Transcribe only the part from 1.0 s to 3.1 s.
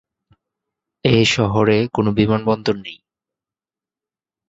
এ শহরে কোন বিমানবন্দর নেই।